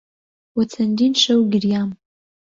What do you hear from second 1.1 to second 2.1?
شەو گریام.